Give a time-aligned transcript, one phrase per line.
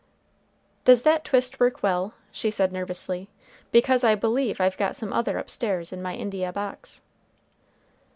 [0.83, 3.29] "Does that twist work well?" she said, nervously;
[3.71, 7.03] "because I believe I've got some other upstairs in my India box."